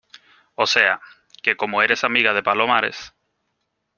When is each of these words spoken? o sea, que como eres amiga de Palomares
o 0.55 0.65
sea, 0.65 0.99
que 1.43 1.55
como 1.55 1.83
eres 1.83 2.03
amiga 2.03 2.33
de 2.33 2.41
Palomares 2.41 3.13